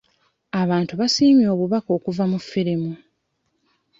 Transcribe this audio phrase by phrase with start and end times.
[0.61, 2.91] Abantu baasiimye obubaka okuva mu firimu.